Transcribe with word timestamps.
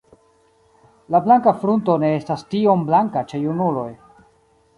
La 1.15 1.21
blanka 1.27 1.53
frunto 1.65 1.99
ne 2.05 2.09
estas 2.21 2.45
tiom 2.55 2.87
blanka 2.89 3.25
ĉe 3.33 3.43
junuloj. 3.45 3.87